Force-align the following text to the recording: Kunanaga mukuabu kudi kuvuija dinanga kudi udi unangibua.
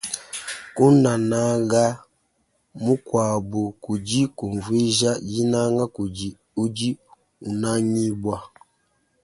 Kunanaga 0.75 1.83
mukuabu 2.83 3.63
kudi 3.83 4.19
kuvuija 4.37 5.11
dinanga 5.29 5.83
kudi 5.95 6.27
udi 6.63 6.89
unangibua. 7.47 8.37